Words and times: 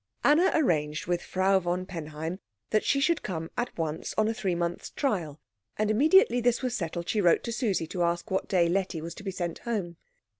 Anna 0.23 0.49
arranged 0.55 1.05
with 1.05 1.21
Frau 1.21 1.59
von 1.59 1.85
Penheim 1.85 2.39
that 2.71 2.83
she 2.83 2.99
should 2.99 3.21
come 3.21 3.51
at 3.55 3.77
once 3.77 4.15
on 4.17 4.27
a 4.27 4.33
three 4.33 4.55
months' 4.55 4.89
trial; 4.89 5.39
and 5.77 5.91
immediately 5.91 6.41
this 6.41 6.63
was 6.63 6.75
settled 6.75 7.07
she 7.07 7.21
wrote 7.21 7.43
to 7.43 7.51
Susie 7.53 7.85
to 7.85 8.01
ask 8.01 8.31
what 8.31 8.47
day 8.49 8.67
Letty 8.67 8.99
was 8.99 9.13
to 9.13 9.23
be 9.23 9.29
sent 9.29 9.59
home. 9.59 9.97